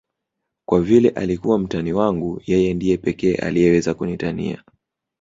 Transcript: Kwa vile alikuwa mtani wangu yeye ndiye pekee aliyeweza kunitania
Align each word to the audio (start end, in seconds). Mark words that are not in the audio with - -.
Kwa 0.67 0.81
vile 0.81 1.09
alikuwa 1.09 1.59
mtani 1.59 1.93
wangu 1.93 2.41
yeye 2.45 2.73
ndiye 2.73 2.97
pekee 2.97 3.35
aliyeweza 3.35 3.93
kunitania 3.93 4.63